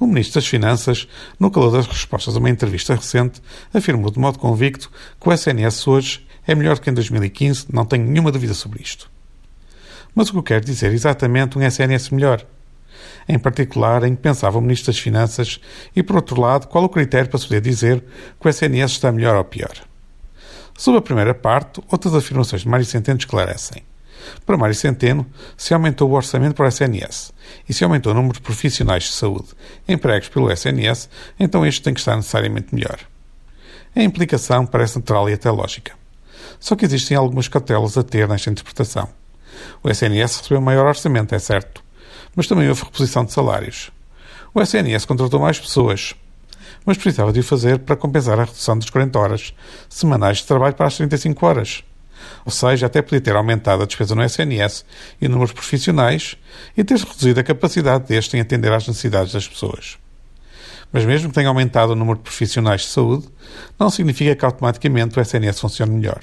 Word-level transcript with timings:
O 0.00 0.06
Ministro 0.06 0.34
das 0.34 0.46
Finanças, 0.46 1.08
no 1.40 1.50
calor 1.50 1.72
das 1.72 1.86
respostas 1.86 2.36
a 2.36 2.38
uma 2.38 2.48
entrevista 2.48 2.94
recente, 2.94 3.42
afirmou 3.74 4.10
de 4.10 4.18
modo 4.18 4.38
convicto 4.38 4.90
que 5.20 5.28
o 5.28 5.32
SNS 5.32 5.88
hoje 5.88 6.26
é 6.46 6.54
melhor 6.54 6.78
que 6.78 6.88
em 6.88 6.94
2015, 6.94 7.66
não 7.72 7.84
tenho 7.84 8.06
nenhuma 8.06 8.30
dúvida 8.30 8.54
sobre 8.54 8.80
isto. 8.80 9.10
Mas 10.14 10.28
o 10.28 10.32
que 10.32 10.38
eu 10.38 10.42
quero 10.42 10.64
dizer 10.64 10.92
exatamente 10.92 11.58
um 11.58 11.62
SNS 11.62 12.10
melhor? 12.10 12.46
Em 13.28 13.38
particular, 13.38 14.04
em 14.04 14.14
que 14.14 14.22
pensava 14.22 14.58
o 14.58 14.60
Ministro 14.60 14.92
das 14.92 15.00
Finanças 15.00 15.60
e, 15.94 16.02
por 16.02 16.16
outro 16.16 16.40
lado, 16.40 16.68
qual 16.68 16.84
o 16.84 16.88
critério 16.88 17.28
para 17.28 17.38
se 17.38 17.46
poder 17.46 17.60
dizer 17.60 18.02
que 18.40 18.46
o 18.46 18.48
SNS 18.48 18.92
está 18.92 19.12
melhor 19.12 19.36
ou 19.36 19.44
pior? 19.44 19.74
Sobre 20.76 20.98
a 20.98 21.02
primeira 21.02 21.34
parte, 21.34 21.82
outras 21.90 22.14
afirmações 22.14 22.62
de 22.62 22.68
Mário 22.68 22.86
Centeno 22.86 23.18
esclarecem. 23.18 23.82
Para 24.44 24.56
Mário 24.56 24.74
Centeno, 24.74 25.26
se 25.56 25.74
aumentou 25.74 26.10
o 26.10 26.14
orçamento 26.14 26.54
para 26.54 26.66
o 26.66 26.68
SNS 26.68 27.32
e 27.68 27.74
se 27.74 27.84
aumentou 27.84 28.12
o 28.12 28.14
número 28.14 28.34
de 28.34 28.40
profissionais 28.40 29.04
de 29.04 29.12
saúde 29.12 29.48
empregos 29.86 30.28
pelo 30.28 30.50
SNS, 30.50 31.08
então 31.38 31.66
este 31.66 31.82
tem 31.82 31.94
que 31.94 32.00
estar 32.00 32.16
necessariamente 32.16 32.74
melhor. 32.74 32.98
A 33.94 34.02
implicação 34.02 34.66
parece 34.66 34.96
natural 34.96 35.28
e 35.28 35.32
até 35.32 35.50
lógica. 35.50 35.92
Só 36.60 36.76
que 36.76 36.84
existem 36.84 37.16
algumas 37.16 37.48
cautelas 37.48 37.96
a 37.96 38.02
ter 38.02 38.28
nesta 38.28 38.50
interpretação. 38.50 39.08
O 39.82 39.88
SNS 39.88 40.38
recebeu 40.38 40.60
maior 40.60 40.86
orçamento, 40.86 41.34
é 41.34 41.38
certo, 41.38 41.82
mas 42.34 42.46
também 42.46 42.68
houve 42.68 42.84
reposição 42.84 43.24
de 43.24 43.32
salários. 43.32 43.90
O 44.54 44.60
SNS 44.60 45.04
contratou 45.04 45.40
mais 45.40 45.58
pessoas, 45.58 46.14
mas 46.84 46.96
precisava 46.96 47.32
de 47.32 47.40
o 47.40 47.44
fazer 47.44 47.80
para 47.80 47.96
compensar 47.96 48.38
a 48.38 48.44
redução 48.44 48.78
das 48.78 48.88
40 48.88 49.18
horas 49.18 49.54
semanais 49.88 50.38
de 50.38 50.46
trabalho 50.46 50.74
para 50.74 50.86
as 50.86 50.96
35 50.96 51.46
horas. 51.46 51.84
Ou 52.44 52.52
seja, 52.52 52.86
até 52.86 53.02
podia 53.02 53.20
ter 53.20 53.36
aumentado 53.36 53.82
a 53.82 53.86
despesa 53.86 54.14
no 54.14 54.22
SNS 54.22 54.84
e 55.20 55.26
o 55.26 55.30
número 55.30 55.48
de 55.48 55.54
profissionais 55.54 56.36
e 56.76 56.84
ter 56.84 56.98
reduzido 56.98 57.40
a 57.40 57.44
capacidade 57.44 58.06
deste 58.06 58.36
em 58.36 58.40
atender 58.40 58.72
às 58.72 58.86
necessidades 58.86 59.32
das 59.32 59.46
pessoas. 59.46 59.98
Mas 60.92 61.04
mesmo 61.04 61.28
que 61.28 61.34
tenha 61.34 61.48
aumentado 61.48 61.92
o 61.92 61.96
número 61.96 62.18
de 62.18 62.24
profissionais 62.24 62.82
de 62.82 62.88
saúde, 62.88 63.28
não 63.78 63.90
significa 63.90 64.34
que 64.34 64.44
automaticamente 64.44 65.18
o 65.18 65.22
SNS 65.22 65.60
funcione 65.60 65.92
melhor. 65.92 66.20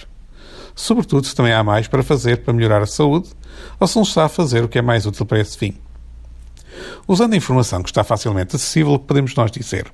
Sobretudo 0.76 1.26
se 1.26 1.36
também 1.36 1.53
há 1.53 1.64
mais 1.64 1.88
para 1.88 2.03
fazer 2.03 2.38
para 2.44 2.53
melhorar 2.53 2.81
a 2.81 2.88
saúde 2.88 3.30
ou 3.80 3.88
se 3.88 3.95
não 3.95 4.03
está 4.03 4.26
a 4.26 4.30
fazer 4.30 4.64
o 4.64 4.67
que 4.67 4.78
é 4.78 4.81
mais 4.81 5.06
útil 5.06 5.26
para 5.26 5.39
esse 5.39 5.58
fim. 5.58 5.78
Usando 7.08 7.33
a 7.33 7.38
informação 7.38 7.81
que 7.81 7.89
está 7.89 8.03
facilmente 8.03 8.56
acessível, 8.56 9.00
podemos 9.00 9.33
nós 9.36 9.52
dizer? 9.52 9.92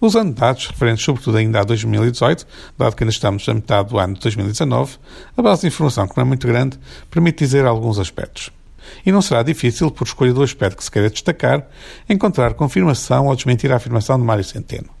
Usando 0.00 0.34
dados 0.34 0.66
referentes 0.66 1.04
sobretudo 1.04 1.38
ainda 1.38 1.60
a 1.60 1.64
2018, 1.64 2.46
dado 2.76 2.94
que 2.94 3.04
ainda 3.04 3.12
estamos 3.12 3.48
a 3.48 3.54
metade 3.54 3.88
do 3.88 3.98
ano 3.98 4.14
de 4.14 4.20
2019, 4.20 4.98
a 5.36 5.42
base 5.42 5.62
de 5.62 5.68
informação, 5.68 6.06
que 6.06 6.16
não 6.16 6.22
é 6.22 6.26
muito 6.26 6.46
grande, 6.46 6.78
permite 7.10 7.38
dizer 7.38 7.64
alguns 7.64 7.98
aspectos. 7.98 8.50
E 9.04 9.10
não 9.10 9.22
será 9.22 9.42
difícil, 9.42 9.90
por 9.90 10.06
escolha 10.06 10.32
do 10.32 10.42
aspecto 10.42 10.76
que 10.76 10.84
se 10.84 10.90
queira 10.90 11.10
destacar, 11.10 11.66
encontrar 12.08 12.54
confirmação 12.54 13.26
ou 13.26 13.34
desmentir 13.34 13.72
a 13.72 13.76
afirmação 13.76 14.18
de 14.18 14.24
Mário 14.24 14.44
Centeno. 14.44 14.96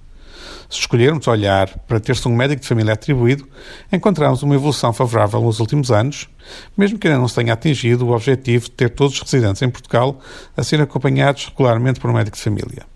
Se 0.68 0.80
escolhermos 0.80 1.28
olhar 1.28 1.68
para 1.86 2.00
ter-se 2.00 2.26
um 2.26 2.34
médico 2.34 2.62
de 2.62 2.68
família 2.68 2.94
atribuído, 2.94 3.46
encontramos 3.92 4.42
uma 4.42 4.54
evolução 4.54 4.92
favorável 4.92 5.40
nos 5.40 5.60
últimos 5.60 5.92
anos, 5.92 6.28
mesmo 6.76 6.98
que 6.98 7.06
ainda 7.06 7.20
não 7.20 7.28
se 7.28 7.36
tenha 7.36 7.52
atingido 7.52 8.06
o 8.06 8.12
objetivo 8.12 8.64
de 8.64 8.72
ter 8.72 8.90
todos 8.90 9.14
os 9.14 9.20
residentes 9.20 9.62
em 9.62 9.70
Portugal 9.70 10.18
a 10.56 10.64
serem 10.64 10.82
acompanhados 10.82 11.46
regularmente 11.46 12.00
por 12.00 12.10
um 12.10 12.14
médico 12.14 12.36
de 12.36 12.42
família. 12.42 12.95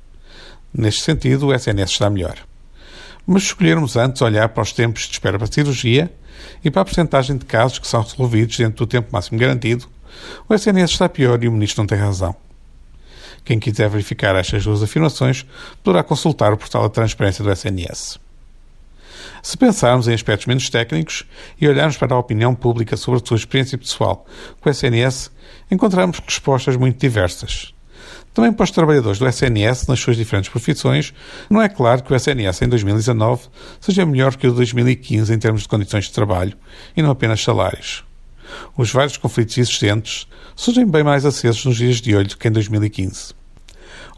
Neste 0.73 1.03
sentido, 1.03 1.49
o 1.49 1.55
SNS 1.55 1.91
está 1.91 2.09
melhor. 2.09 2.37
Mas 3.27 3.45
escolhermos 3.45 3.97
antes 3.97 4.23
olhar 4.23 4.49
para 4.49 4.63
os 4.63 4.73
tempos 4.73 5.03
de 5.03 5.13
espera 5.13 5.39
para 5.39 5.51
cirurgia 5.51 6.13
e 6.65 6.71
para 6.71 6.83
a 6.83 6.85
porcentagem 6.85 7.37
de 7.37 7.45
casos 7.45 7.79
que 7.79 7.87
são 7.87 8.03
resolvidos 8.03 8.57
dentro 8.57 8.85
do 8.85 8.87
tempo 8.87 9.09
máximo 9.13 9.39
garantido, 9.39 9.87
o 10.48 10.55
SNS 10.55 10.93
está 10.93 11.09
pior 11.09 11.43
e 11.43 11.48
o 11.48 11.53
Ministro 11.53 11.83
não 11.83 11.87
tem 11.87 11.98
razão. 11.98 12.35
Quem 13.45 13.59
quiser 13.59 13.89
verificar 13.89 14.37
estas 14.37 14.65
duas 14.65 14.83
afirmações 14.83 15.47
poderá 15.83 16.03
consultar 16.03 16.53
o 16.53 16.57
portal 16.57 16.83
da 16.83 16.89
transparência 16.89 17.43
do 17.43 17.51
SNS. 17.51 18.19
Se 19.43 19.57
pensarmos 19.57 20.07
em 20.07 20.13
aspectos 20.13 20.47
menos 20.47 20.69
técnicos 20.69 21.25
e 21.59 21.67
olharmos 21.67 21.97
para 21.97 22.15
a 22.15 22.19
opinião 22.19 22.55
pública 22.55 22.97
sobre 22.97 23.20
a 23.23 23.27
sua 23.27 23.36
experiência 23.36 23.79
pessoal 23.79 24.27
com 24.61 24.69
o 24.69 24.73
SNS, 24.73 25.30
encontramos 25.70 26.19
respostas 26.19 26.77
muito 26.77 26.98
diversas. 26.98 27.73
Também 28.33 28.52
para 28.52 28.64
os 28.64 28.70
trabalhadores 28.70 29.18
do 29.18 29.27
SNS, 29.27 29.89
nas 29.89 29.98
suas 29.98 30.17
diferentes 30.17 30.48
profissões, 30.48 31.13
não 31.48 31.61
é 31.61 31.68
claro 31.68 32.02
que 32.02 32.13
o 32.13 32.17
SNS 32.17 32.63
em 32.63 32.68
2019 32.68 33.48
seja 33.80 34.07
melhor 34.07 34.36
que 34.36 34.46
o 34.46 34.51
de 34.51 34.57
2015 34.57 35.35
em 35.35 35.39
termos 35.39 35.63
de 35.63 35.68
condições 35.68 36.05
de 36.05 36.13
trabalho 36.13 36.57
e 36.96 37.02
não 37.02 37.11
apenas 37.11 37.42
salários. 37.42 38.05
Os 38.77 38.92
vários 38.92 39.17
conflitos 39.17 39.58
existentes 39.58 40.27
surgem 40.55 40.86
bem 40.86 41.02
mais 41.02 41.24
acesos 41.24 41.64
nos 41.64 41.77
dias 41.77 42.01
de 42.01 42.14
hoje 42.14 42.29
do 42.29 42.36
que 42.36 42.48
em 42.48 42.52
2015. 42.52 43.35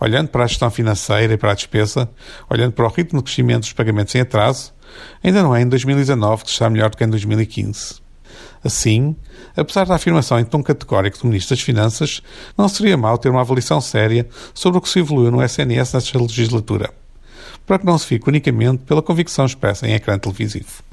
Olhando 0.01 0.29
para 0.29 0.45
a 0.45 0.47
gestão 0.47 0.71
financeira 0.71 1.33
e 1.33 1.37
para 1.37 1.53
a 1.53 1.55
despesa, 1.55 2.11
olhando 2.51 2.73
para 2.73 2.87
o 2.87 2.89
ritmo 2.89 3.21
de 3.21 3.25
crescimento 3.25 3.61
dos 3.61 3.73
pagamentos 3.73 4.15
em 4.15 4.21
atraso, 4.21 4.75
ainda 5.23 5.43
não 5.43 5.55
é 5.55 5.63
em 5.63 5.69
2019 5.69 6.45
que 6.45 6.51
está 6.51 6.69
melhor 6.69 6.91
do 6.91 6.97
que 6.97 7.05
em 7.05 7.09
2015. 7.09 8.02
Assim, 8.65 9.17
apesar 9.57 9.87
da 9.87 9.97
afirmação 9.97 10.39
em 10.39 10.45
tom 10.45 10.63
categórico 10.63 11.19
do 11.19 11.27
Ministro 11.27 11.57
das 11.57 11.65
Finanças, 11.65 12.23
não 12.57 12.69
seria 12.69 12.97
mal 12.97 13.19
ter 13.19 13.29
uma 13.29 13.41
avaliação 13.41 13.81
séria 13.81 14.29
sobre 14.55 14.79
o 14.79 14.81
que 14.81 14.89
se 14.89 15.01
evoluiu 15.01 15.33
no 15.33 15.43
SNS 15.43 15.95
nesta 15.95 16.19
legislatura, 16.19 16.91
para 17.67 17.79
que 17.79 17.87
não 17.87 17.99
se 17.99 18.07
fique 18.07 18.29
unicamente 18.29 18.85
pela 18.85 19.03
convicção 19.03 19.45
expressa 19.45 19.87
em 19.87 19.95
ecrã 19.95 20.19
televisivo. 20.19 20.92